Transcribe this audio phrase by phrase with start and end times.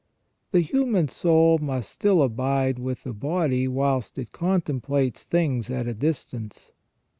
[0.49, 5.93] The human soul must still abide with the body whilst it contemplates things at a
[5.93, 6.71] distance.